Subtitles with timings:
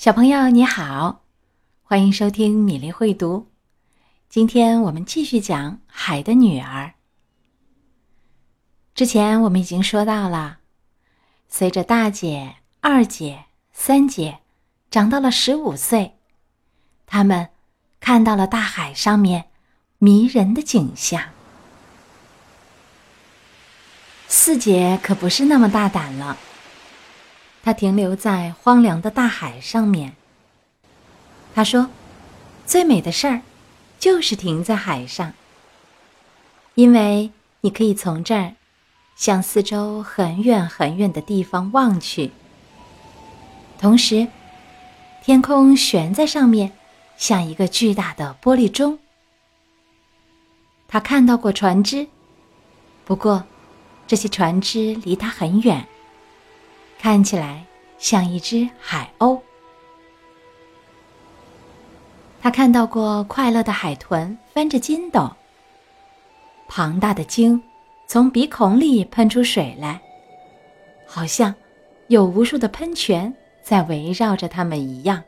[0.00, 1.24] 小朋友你好，
[1.82, 3.50] 欢迎收听米粒会读。
[4.30, 6.86] 今天我们继续讲《海的女儿》。
[8.94, 10.60] 之前我们已经说到了，
[11.50, 13.44] 随着大姐、二姐、
[13.74, 14.38] 三姐
[14.90, 16.16] 长到了十五岁，
[17.04, 17.50] 她们
[18.00, 19.50] 看到了大海上面
[19.98, 21.22] 迷人的景象。
[24.28, 26.38] 四姐可不是那么大胆了。
[27.62, 30.14] 他停留在荒凉的大海上面。
[31.54, 31.90] 他说
[32.64, 33.42] ：“最美的事儿，
[33.98, 35.34] 就是停在海上，
[36.74, 37.30] 因为
[37.60, 38.54] 你可以从这儿，
[39.16, 42.30] 向四周很远很远的地方望去。
[43.78, 44.28] 同时，
[45.22, 46.72] 天空悬在上面，
[47.16, 48.98] 像一个巨大的玻璃钟。
[50.88, 52.08] 他看到过船只，
[53.04, 53.44] 不过，
[54.06, 55.86] 这些船只离他很远。”
[57.02, 57.64] 看起来
[57.96, 59.40] 像一只海鸥。
[62.42, 65.30] 他看到过快乐的海豚翻着筋斗，
[66.68, 67.60] 庞大的鲸
[68.06, 69.98] 从鼻孔里喷出水来，
[71.06, 71.54] 好像
[72.08, 75.22] 有无数的喷泉在围绕着它们一样。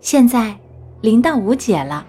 [0.00, 0.56] 现在
[1.00, 2.06] 临到五姐了，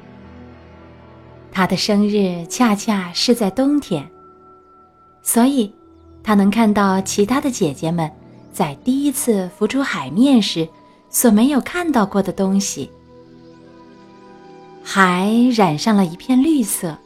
[1.51, 4.07] 他的生日恰恰是在冬天。
[5.23, 5.71] 所以，
[6.23, 8.09] 他能看到其他的姐姐们
[8.53, 10.67] 在第一次浮出海面时
[11.09, 12.91] 所没有看到过的东西。
[14.83, 16.97] 海染上了一片绿色，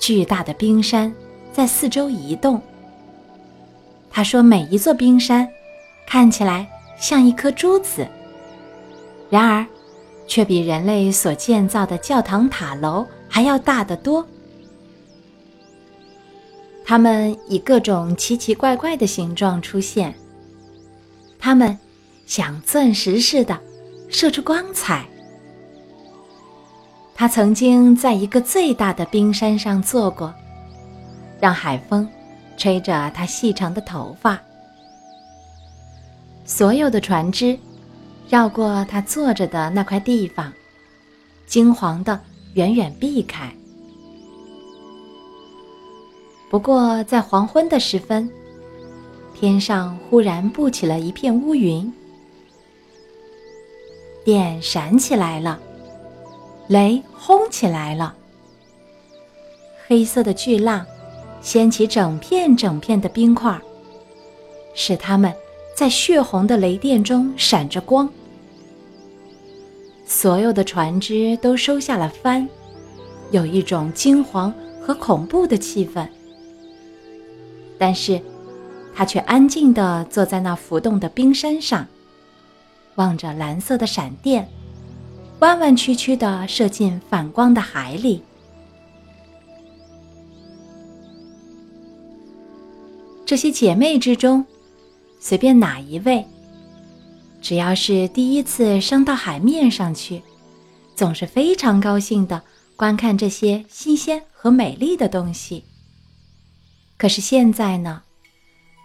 [0.00, 1.12] 巨大的冰山
[1.52, 2.60] 在四周移动。
[4.10, 5.48] 他说：“每一座冰山
[6.06, 8.06] 看起来像一颗珠子，
[9.30, 9.66] 然而，
[10.26, 14.26] 却比人类所建造的教堂塔楼还要大得多。”
[16.92, 20.14] 它们以各种奇奇怪怪的形状出现。
[21.38, 21.78] 它们
[22.26, 23.58] 像钻石似的
[24.10, 25.02] 射出光彩。
[27.14, 30.34] 他曾经在一个最大的冰山上坐过，
[31.40, 32.06] 让海风
[32.58, 34.38] 吹着他细长的头发。
[36.44, 37.58] 所有的船只
[38.28, 40.52] 绕过他坐着的那块地方，
[41.46, 42.20] 惊惶的
[42.52, 43.50] 远远避开。
[46.52, 48.30] 不过，在黄昏的时分，
[49.34, 51.90] 天上忽然布起了一片乌云，
[54.22, 55.58] 电闪起来了，
[56.68, 58.14] 雷轰起来了，
[59.86, 60.84] 黑色的巨浪
[61.40, 63.58] 掀起整片整片的冰块，
[64.74, 65.32] 使它们
[65.74, 68.06] 在血红的雷电中闪着光。
[70.04, 72.46] 所有的船只都收下了帆，
[73.30, 74.52] 有一种惊惶
[74.82, 76.06] 和恐怖的气氛。
[77.82, 78.22] 但是，
[78.94, 81.84] 他却安静地坐在那浮动的冰山上，
[82.94, 84.48] 望着蓝色的闪电，
[85.40, 88.22] 弯弯曲曲地射进反光的海里。
[93.26, 94.46] 这些姐妹之中，
[95.18, 96.24] 随便哪一位，
[97.40, 100.22] 只要是第一次升到海面上去，
[100.94, 102.40] 总是非常高兴地
[102.76, 105.64] 观看这些新鲜和美丽的东西。
[107.02, 108.00] 可是现在呢，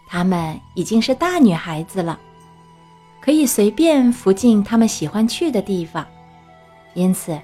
[0.08, 2.20] 她们已经是大女孩子了，
[3.22, 6.04] 可以随便扶进她们喜欢去的地方，
[6.96, 7.40] 因此，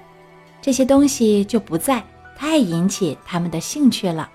[0.60, 2.02] 这些东西就不再
[2.36, 4.28] 太引起他们的兴趣了。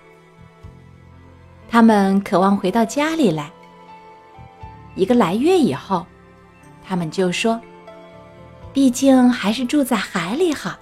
[1.68, 3.50] 他们渴望回到家里来。
[4.94, 6.06] 一个来月以后，
[6.82, 7.60] 他们就说
[8.72, 10.78] ：“毕竟还是住在海里好，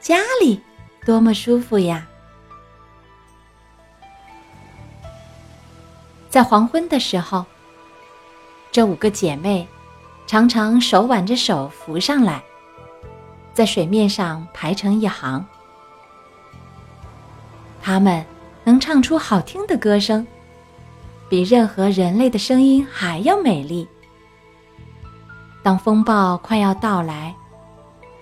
[0.00, 0.58] 家里
[1.04, 2.06] 多么舒服呀！”
[6.30, 7.44] 在黄昏的时候，
[8.70, 9.66] 这五个姐妹
[10.28, 12.40] 常常手挽着手浮上来，
[13.52, 15.44] 在水面上排成一行。
[17.82, 18.24] 她们
[18.62, 20.24] 能唱出好听的歌声，
[21.28, 23.88] 比任何人类的声音还要美丽。
[25.64, 27.34] 当风暴快要到来，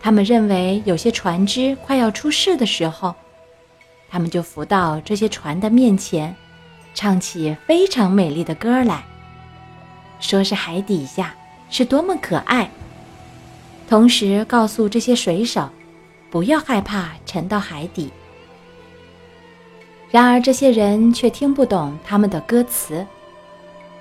[0.00, 3.14] 他们认为有些船只快要出事的时候，
[4.08, 6.34] 他们就浮到这些船的面前。
[6.98, 9.04] 唱起非常美丽的歌来，
[10.18, 11.32] 说是海底下
[11.70, 12.68] 是多么可爱，
[13.88, 15.70] 同时告诉这些水手
[16.28, 18.10] 不要害怕沉到海底。
[20.10, 23.06] 然而这些人却听不懂他们的歌词，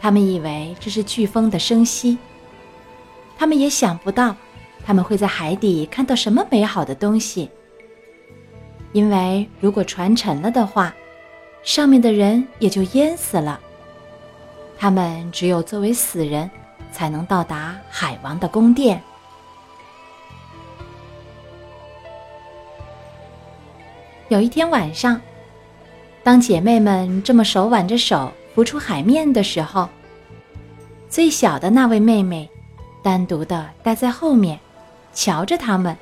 [0.01, 2.17] 他们以为这是飓风的声息，
[3.37, 4.35] 他们也想不到
[4.83, 7.51] 他们会在海底看到什么美好的东西，
[8.91, 10.91] 因为如果船沉了的话。
[11.67, 13.59] 上面的人也就淹死了。
[14.77, 16.49] 他们只有作为死人，
[16.93, 19.03] 才能到达海王的宫殿。
[24.29, 25.21] 有一天晚上，
[26.23, 29.89] 当姐妹们这么手挽着手浮出海面的时候，
[31.09, 32.49] 最小的那位妹妹
[33.03, 34.57] 单独的待在后面，
[35.13, 35.97] 瞧着他们。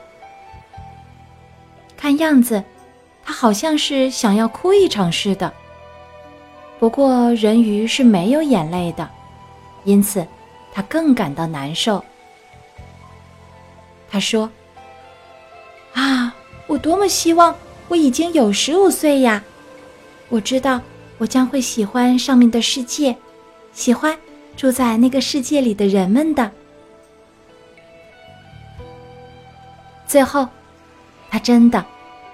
[1.98, 2.64] 看样子，
[3.25, 5.51] 他好像是想要哭一场似的。
[6.80, 9.10] 不过人鱼是没有眼泪的，
[9.83, 10.25] 因此
[10.72, 12.04] 他更感到难受。
[14.10, 14.50] 他说
[15.94, 16.33] ：“啊，
[16.68, 17.54] 我多么希望！”
[17.88, 19.44] 我已经有十五岁呀，
[20.30, 20.81] 我知道
[21.19, 23.16] 我将会喜欢上面的世界，
[23.74, 24.18] 喜欢
[24.57, 26.51] 住在那个世界里的人们的。
[30.07, 30.48] 最后，
[31.30, 31.86] 他真的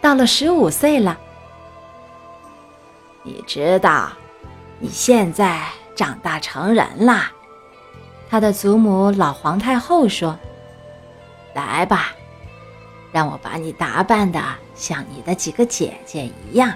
[0.02, 1.18] 到了十五岁了。
[3.24, 4.10] 你知道，
[4.80, 5.64] 你现在
[5.96, 7.32] 长大成人了。
[8.30, 10.38] 他的祖母老皇太后说
[11.54, 12.14] ：“来吧。”
[13.14, 14.42] 让我把你打扮的
[14.74, 16.74] 像你的几个姐姐一样。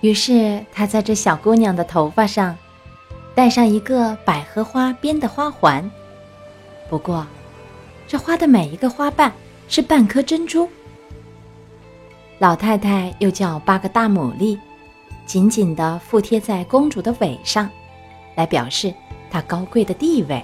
[0.00, 2.58] 于是他在这小姑娘的头发上
[3.36, 5.88] 戴上一个百合花编的花环。
[6.90, 7.24] 不过，
[8.08, 9.32] 这花的每一个花瓣
[9.68, 10.68] 是半颗珍珠。
[12.38, 14.58] 老太太又叫八个大牡蛎，
[15.26, 17.68] 紧紧地附贴在公主的尾上，
[18.34, 18.94] 来表示
[19.30, 20.42] 她高贵的地位。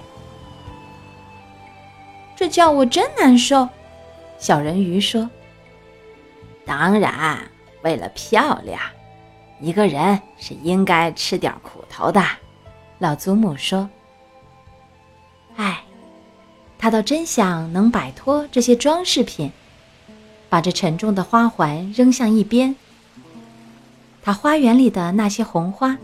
[2.36, 3.68] 这叫我真难受，
[4.38, 5.30] 小人鱼说
[6.66, 7.38] ：“当然，
[7.82, 8.80] 为了漂亮，
[9.60, 12.20] 一个人是应该吃点苦头的。”
[12.98, 13.88] 老祖母说
[15.54, 15.84] ：“哎，
[16.84, 19.50] 他倒真想能摆脱这些装饰品，
[20.50, 22.76] 把这沉重的花环扔向一边。
[24.22, 25.96] 他花园里的那些红花，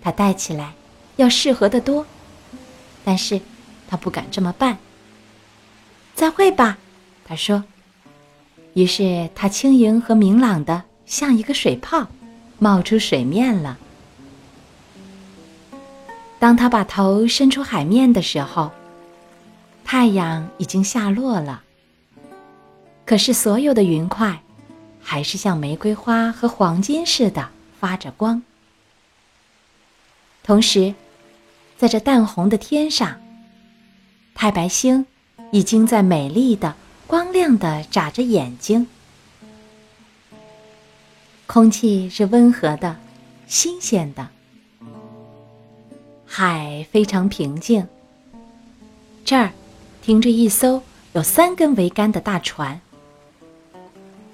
[0.00, 0.72] 他戴起来
[1.14, 2.04] 要适合得多，
[3.04, 3.40] 但是
[3.86, 4.78] 他不敢这么办。”
[6.16, 6.78] 再会吧，
[7.24, 7.62] 他说。
[8.74, 12.08] 于是他轻盈和明朗的，像一个水泡，
[12.58, 13.78] 冒出水面了。
[16.40, 18.72] 当他把头伸出海面的时候，
[19.92, 21.62] 太阳已经下落了。
[23.04, 24.42] 可是所有的云块，
[25.02, 28.42] 还是像玫瑰花和黄金似的发着光。
[30.42, 30.94] 同时，
[31.76, 33.20] 在这淡红的天上，
[34.34, 35.04] 太白星。
[35.50, 36.74] 已经在美丽的、
[37.06, 38.86] 光亮的眨着眼睛。
[41.46, 42.96] 空气是温和的、
[43.46, 44.26] 新鲜的，
[46.24, 47.86] 海非常平静。
[49.26, 49.52] 这儿
[50.02, 50.82] 停着一艘
[51.14, 52.78] 有三根桅杆的大船，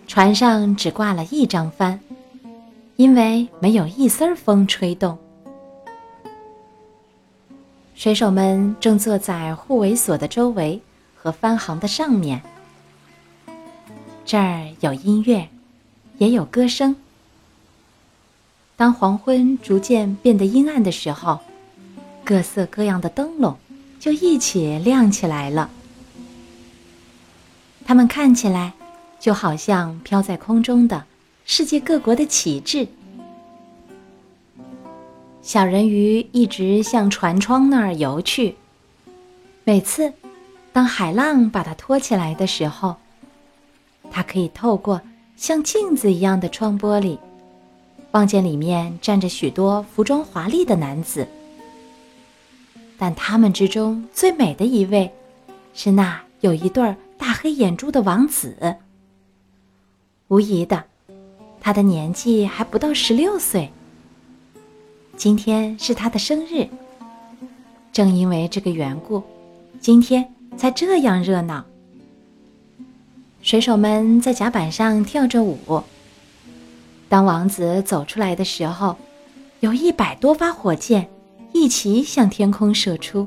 [0.09, 2.01] 船上只挂了一张帆，
[2.97, 5.17] 因为没有一丝风吹动。
[7.95, 10.81] 水手们正坐在护卫所的周围。
[11.21, 12.41] 和帆航的上面，
[14.25, 15.49] 这儿有音乐，
[16.19, 16.95] 也有歌声。
[18.77, 21.41] 当黄昏逐渐变得阴暗的时候，
[22.25, 23.59] 各色各样的灯笼
[24.09, 25.69] 就一起亮起来了。
[27.85, 28.73] 它们看起来
[29.21, 31.05] 就好像飘在空中的
[31.45, 32.89] 世界各国的旗帜。
[35.43, 38.57] 小人鱼一直向船窗那儿游去，
[39.65, 40.11] 每次。
[40.73, 42.97] 当海浪把它托起来的时候，
[44.11, 45.03] 它可以透过
[45.37, 47.19] 像镜子一样的窗玻璃，
[48.13, 51.29] 望见里面站着许多服装华丽的男子。
[52.99, 55.11] 但他们之中最美的一位，
[55.73, 58.77] 是那有一对大黑眼珠的王子。
[60.27, 60.85] 无疑的，
[61.61, 63.71] 他的年纪还不到十六岁。
[65.17, 66.69] 今天是他的生日。
[67.93, 69.23] 正因为这个缘故，
[69.81, 70.31] 今天。
[70.57, 71.65] 才这样热闹。
[73.43, 75.85] 水手们在甲板上跳着舞。
[77.09, 78.97] 当王子走出来的时候，
[79.61, 81.09] 有一百多发火箭
[81.53, 83.27] 一起向天空射出。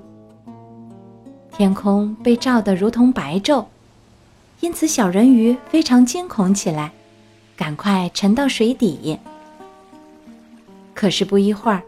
[1.51, 3.66] 天空被照得如同白昼，
[4.60, 6.92] 因此小人鱼非常惊恐起来，
[7.56, 9.18] 赶快沉到水底。
[10.94, 11.84] 可是不一会儿，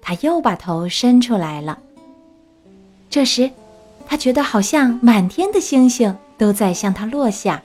[0.00, 1.78] 他又把头伸出来了。
[3.08, 3.50] 这时。
[4.06, 7.62] 他觉得好像满天的星星都在向他落下，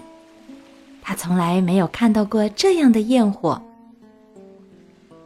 [1.02, 3.60] 他从来没有看到过这样的焰火。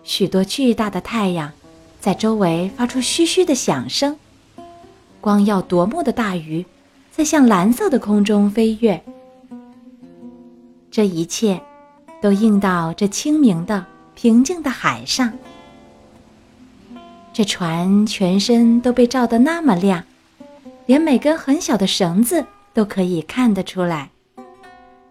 [0.01, 1.51] 许多巨大的太阳
[1.99, 4.17] 在周围发出嘘嘘的响声，
[5.19, 6.65] 光耀夺目的大鱼
[7.11, 9.03] 在向蓝色的空中飞跃。
[10.89, 11.61] 这一切
[12.21, 15.33] 都映到这清明的、平静的海上。
[17.33, 20.03] 这船全身都被照得那么亮，
[20.85, 24.09] 连每根很小的绳子都可以看得出来。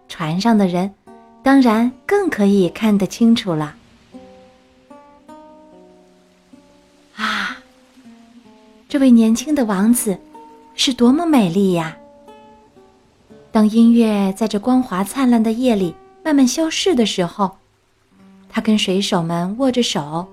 [0.07, 0.93] 船上的人
[1.41, 3.75] 当然更可以看得清楚了。
[8.89, 10.17] 这位年轻的王子
[10.73, 11.95] 是多么美丽呀！
[13.51, 15.93] 当音乐在这光华灿烂的夜里
[16.25, 17.51] 慢慢消逝的时候，
[18.49, 20.27] 他跟水手们握着手，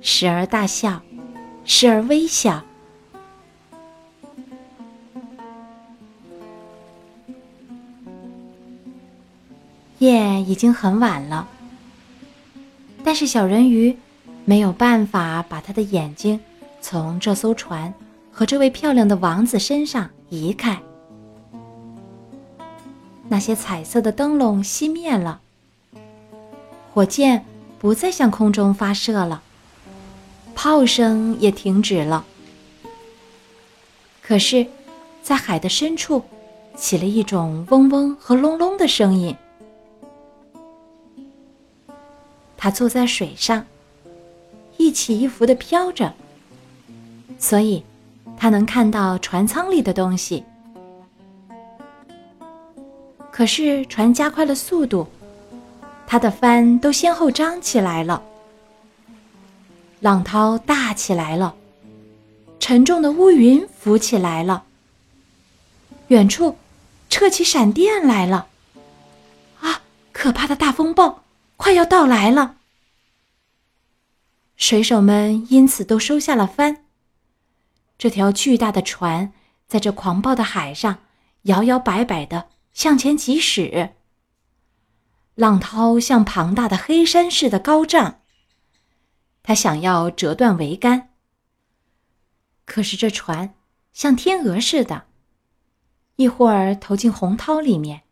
[0.00, 1.02] 时而大笑，
[1.66, 2.62] 时而微笑。
[9.98, 11.46] 夜已经很晚了，
[13.04, 13.94] 但是小人鱼
[14.46, 16.40] 没有办法把他的眼睛
[16.88, 17.92] 从这艘船
[18.30, 20.80] 和这位漂亮的王子身上移开。
[23.26, 25.40] 那些彩色的灯笼熄灭了，
[26.94, 27.44] 火箭
[27.80, 29.42] 不再向空中发射了，
[30.54, 32.24] 炮声也停止了。
[34.22, 34.64] 可是，
[35.24, 36.22] 在海的深处，
[36.76, 39.36] 起了一种嗡嗡和隆隆的声音。
[42.56, 43.66] 他坐在水上，
[44.76, 46.14] 一起一伏的飘着，
[47.38, 47.82] 所以
[48.36, 50.44] 他能看到船舱里的东西。
[53.30, 55.06] 可是船加快了速度，
[56.06, 58.22] 它的帆都先后张起来了，
[60.00, 61.54] 浪涛大起来了，
[62.58, 64.64] 沉重的乌云浮起来了，
[66.08, 66.56] 远处
[67.10, 68.46] 撤起闪电来了，
[69.60, 71.22] 啊，可怕的大风暴！
[71.58, 72.56] 快要到来了，
[74.56, 76.85] 水手们因此都收下了帆。
[77.98, 79.32] 这条巨大的船
[79.66, 80.98] 在这狂暴的海上
[81.42, 83.94] 摇摇摆摆的向前疾驶，
[85.34, 88.20] 浪涛像庞大的黑山似的高涨。
[89.42, 91.10] 他想要折断桅杆，
[92.64, 93.54] 可是这船
[93.92, 95.06] 像天鹅似的，
[96.16, 98.02] 一会儿投进洪涛里面，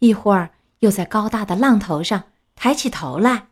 [0.00, 2.24] 一会儿又在高大的浪头上。
[2.58, 3.48] 抬起头来，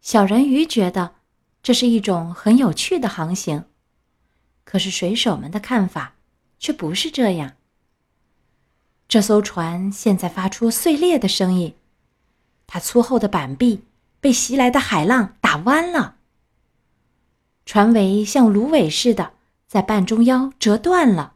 [0.00, 1.15] 小人鱼觉得
[1.66, 3.64] 这是一种很有趣的航行，
[4.62, 6.14] 可是水手们的看法
[6.60, 7.56] 却不是这样。
[9.08, 11.74] 这艘船现在发出碎裂的声音，
[12.68, 13.82] 它粗厚的板壁
[14.20, 16.18] 被袭来的海浪打弯了，
[17.64, 19.32] 船尾像芦苇似的
[19.66, 21.34] 在半中央折断了。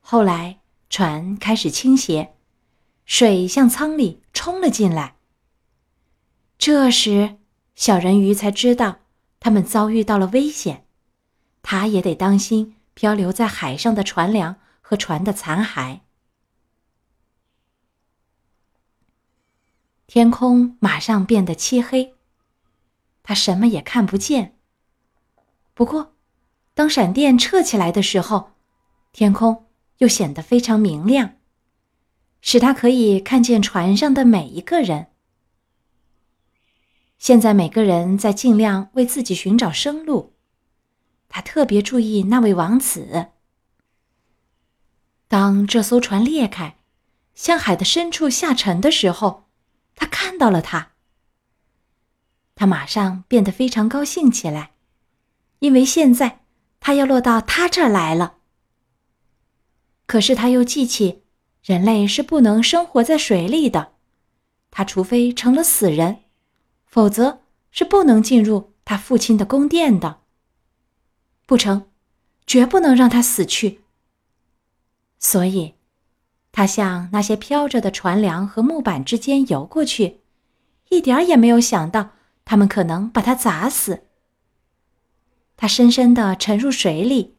[0.00, 0.58] 后来
[0.90, 2.34] 船开始倾斜。
[3.04, 5.14] 水向舱里冲了进来。
[6.58, 7.36] 这时，
[7.76, 9.00] 小人鱼才知道
[9.38, 10.86] 他们遭遇到了危险，
[11.62, 16.00] 他也得当心漂流在海上的船梁和船的残骸。
[20.06, 22.14] 天空马上变得漆黑，
[23.22, 24.56] 他什么也看不见。
[25.74, 26.14] 不过，
[26.72, 28.52] 当闪电撤起来的时候，
[29.12, 29.66] 天空
[29.98, 31.34] 又显得非常明亮。
[32.40, 35.08] 使他可以看见船上的每一个人。
[37.18, 40.34] 现在每个人在尽量为自己寻找生路。
[41.28, 43.28] 他特别注意那位王子。
[45.28, 46.78] 当这艘船裂开，
[47.34, 49.48] 向海的深处下沉的时候，
[49.94, 50.92] 他看到了他。
[52.54, 54.72] 他马上变得非常高兴起来，
[55.58, 56.40] 因为现在
[56.80, 58.38] 他要落到他这儿来了。
[60.06, 61.24] 可是他又记起。
[61.62, 63.94] 人类是不能生活在水里的，
[64.70, 66.18] 他除非成了死人，
[66.86, 70.20] 否则是不能进入他父亲的宫殿的。
[71.44, 71.90] 不成，
[72.46, 73.82] 绝不能让他死去。
[75.18, 75.74] 所以，
[76.52, 80.20] 他向那些飘着的船梁和木板之间游过去，
[80.88, 82.10] 一点也没有想到
[82.44, 84.04] 他们可能把他砸死。
[85.56, 87.36] 他深深地沉入水里，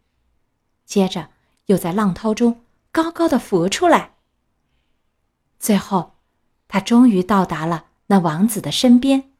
[0.86, 1.30] 接着
[1.68, 4.16] 又在浪涛中高高的浮出来。
[5.60, 6.16] 最后，
[6.68, 9.32] 他终于到达了那王子的身边。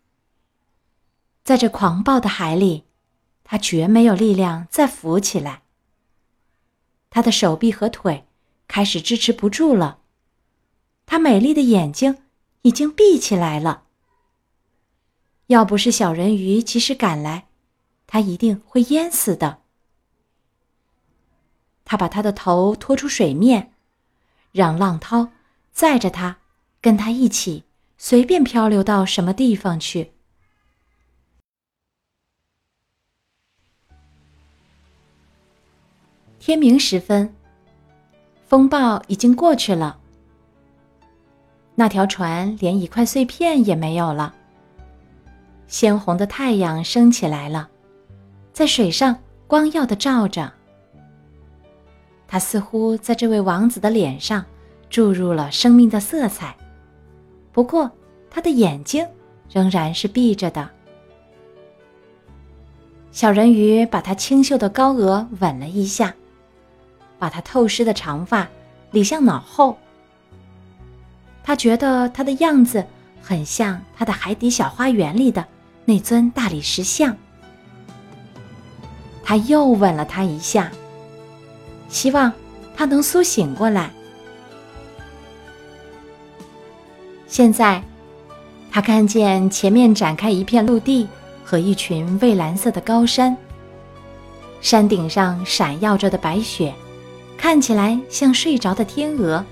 [1.48, 2.84] 在这狂暴的海里，
[3.46, 5.62] 他绝没有力量再浮起来。
[7.10, 8.28] 他的手臂和腿
[8.68, 10.00] 开始支持不住了，
[11.06, 12.18] 他美丽的眼睛
[12.64, 13.84] 已经闭起来了。
[15.46, 17.48] 要不是小人鱼及时赶来，
[18.08, 19.62] 他一定会淹死的。
[21.86, 23.72] 他把他的头拖出水面，
[24.52, 25.30] 让浪涛。
[25.72, 26.40] 载着他，
[26.82, 27.64] 跟他一起
[27.98, 30.12] 随便漂流到什么地方去。
[36.40, 37.34] 天明时分，
[38.46, 40.00] 风暴已经过去了，
[41.76, 44.34] 那条船连一块碎片也没有了。
[45.68, 47.70] 鲜红的太阳升起来了，
[48.54, 49.18] 在水上
[49.48, 50.54] 光耀的照着。
[52.28, 54.46] 它似乎在这位王子的脸上
[54.90, 56.56] 注入了生命的色彩。
[57.52, 57.92] 不过，
[58.30, 59.06] 他的眼睛
[59.50, 60.70] 仍然是闭着的。
[63.12, 66.16] 小人鱼把他清秀的高额吻了一下，
[67.20, 68.48] 把他透湿的长发
[68.92, 69.78] 理向脑后。
[71.44, 72.86] 他觉得他的样子
[73.22, 75.46] 很像他的海底小花园里的
[75.86, 77.16] 那尊大理石像。
[79.24, 80.72] 他又吻了他一下，
[81.90, 82.32] 希望
[82.76, 83.92] 他能苏醒过来。
[87.28, 87.84] 现在，
[88.72, 91.08] 他看见前面展开一片陆地
[91.44, 93.36] 和一群蔚蓝色的高山。
[94.62, 96.74] 山顶上闪耀着的白雪，
[97.38, 99.46] 看起来像睡着的天鹅。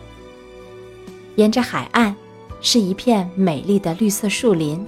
[1.35, 2.15] 沿着海岸，
[2.61, 4.85] 是一片美丽的绿色树林。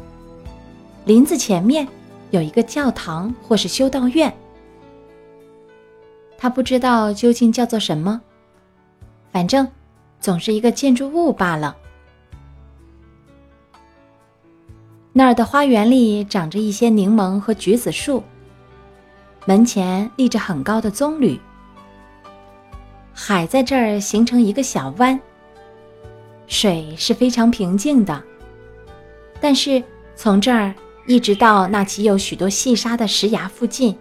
[1.05, 1.87] 林子前面
[2.31, 4.35] 有一个教堂或是修道院，
[6.37, 8.19] 他不知道究竟叫做什么，
[9.31, 9.67] 反正
[10.19, 11.75] 总是一个建筑物罢了。
[15.13, 18.23] 那儿的花园里长着一些柠檬和橘子树，
[19.45, 21.39] 门前立着很高的棕榈。
[23.19, 25.19] 海在这儿形成一个小湾，
[26.45, 28.23] 水是非常平静的，
[29.41, 29.83] 但是
[30.15, 30.71] 从这儿
[31.07, 33.97] 一直到那起有许多细沙的石崖附近，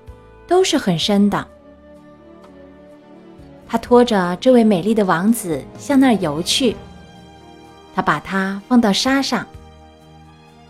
[0.46, 1.48] 都是很深的。
[3.66, 6.76] 他拖着这位美丽的王子向那儿游去，
[7.94, 9.46] 他把它放到沙上。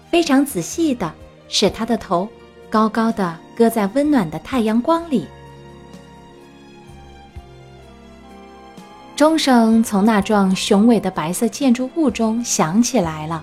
[0.08, 1.12] 非常仔细的
[1.48, 2.28] 使他的头
[2.70, 5.26] 高高的搁在温暖的太阳光里。
[9.16, 13.42] 钟声从那幢雄伟的白色建筑物中响起来了。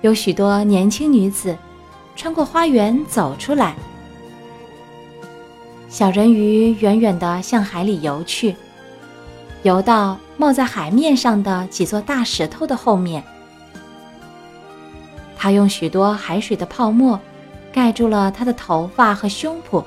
[0.00, 1.56] 有许多年轻女子
[2.16, 3.76] 穿过花园走出来。
[5.88, 8.56] 小人鱼远远地向海里游去，
[9.62, 13.22] 游到冒在海面上的几座大石头的后面。
[15.36, 17.18] 他用许多海水的泡沫
[17.72, 19.84] 盖住了他的头发和胸脯，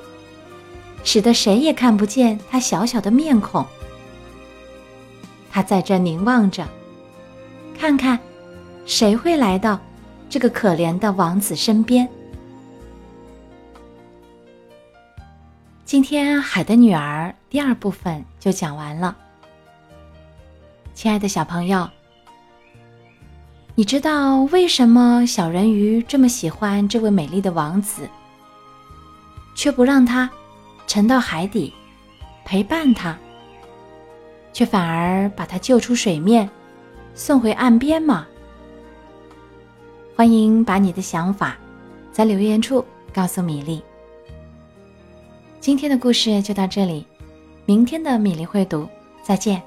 [1.03, 3.65] 使得谁也看不见他小小的面孔。
[5.51, 6.67] 他在这凝望着，
[7.77, 8.19] 看看
[8.85, 9.79] 谁会来到
[10.29, 12.07] 这个可怜的王子身边。
[15.85, 19.15] 今天《海的女儿》第二部分就讲完了，
[20.93, 21.89] 亲爱的小朋友。
[23.73, 28.07] 你知道为什么小人鱼这么喜欢这位美丽的王子，
[29.55, 30.29] 却不让他
[30.85, 31.73] 沉到海底
[32.43, 33.17] 陪伴他，
[34.59, 36.49] 却反而把他救出水面，
[37.15, 38.27] 送回岸边吗？
[40.17, 41.57] 欢迎把你的想法
[42.11, 43.81] 在留言处告诉米粒。
[45.61, 47.07] 今天的故事就到这里，
[47.65, 48.85] 明天的米粒会读，
[49.23, 49.63] 再见。